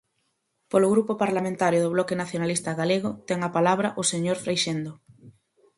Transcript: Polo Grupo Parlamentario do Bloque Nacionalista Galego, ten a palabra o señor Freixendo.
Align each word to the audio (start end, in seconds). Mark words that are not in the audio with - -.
Polo 0.71 0.91
Grupo 0.93 1.13
Parlamentario 1.23 1.79
do 1.81 1.93
Bloque 1.95 2.19
Nacionalista 2.21 2.71
Galego, 2.81 3.09
ten 3.27 3.39
a 3.43 3.49
palabra 3.57 3.89
o 4.01 4.03
señor 4.11 4.37
Freixendo. 4.43 4.91